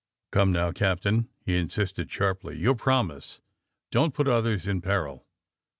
^^Come, 0.31 0.49
now, 0.49 0.71
Captain!" 0.71 1.29
lie 1.45 1.53
insisted 1.53 2.09
sharply. 2.09 2.57
*^Your 2.59 2.75
promise! 2.75 3.39
Don't 3.91 4.15
pnt 4.15 4.31
others 4.31 4.65
in 4.65 4.81
peril." 4.81 5.27